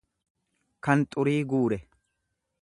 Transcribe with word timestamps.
kan 0.87 1.03
xurii 1.11 1.45
guure. 1.53 1.79